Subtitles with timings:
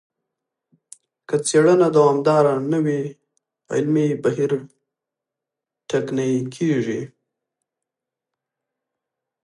[1.27, 3.01] که څېړنه دوامداره نه وي
[3.73, 4.51] علمي بهیر
[5.89, 7.01] ټکنی کیږي.